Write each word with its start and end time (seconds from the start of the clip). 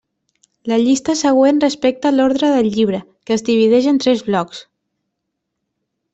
La 0.69 0.77
llista 0.83 1.13
següent 1.19 1.59
respecta 1.63 2.13
l'ordre 2.15 2.49
del 2.55 2.71
llibre, 2.77 3.03
que 3.29 3.37
es 3.37 3.47
divideix 3.51 3.91
en 3.93 4.01
tres 4.07 4.25
blocs. 4.31 4.65